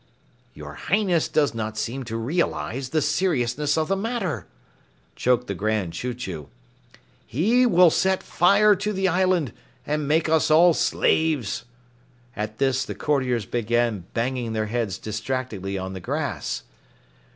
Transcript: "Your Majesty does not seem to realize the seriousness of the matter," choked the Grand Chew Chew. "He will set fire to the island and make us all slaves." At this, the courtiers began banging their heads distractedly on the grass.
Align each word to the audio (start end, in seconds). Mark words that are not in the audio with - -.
"Your 0.55 0.79
Majesty 0.89 1.31
does 1.31 1.53
not 1.53 1.77
seem 1.77 2.03
to 2.05 2.17
realize 2.17 2.89
the 2.89 3.03
seriousness 3.03 3.77
of 3.77 3.87
the 3.87 3.95
matter," 3.95 4.47
choked 5.15 5.45
the 5.45 5.53
Grand 5.53 5.93
Chew 5.93 6.15
Chew. 6.15 6.49
"He 7.27 7.67
will 7.67 7.91
set 7.91 8.23
fire 8.23 8.73
to 8.77 8.93
the 8.93 9.07
island 9.07 9.53
and 9.85 10.07
make 10.07 10.27
us 10.27 10.49
all 10.49 10.73
slaves." 10.73 11.65
At 12.35 12.57
this, 12.57 12.83
the 12.83 12.95
courtiers 12.95 13.45
began 13.45 14.05
banging 14.15 14.53
their 14.53 14.65
heads 14.65 14.97
distractedly 14.97 15.77
on 15.77 15.93
the 15.93 15.99
grass. 15.99 16.63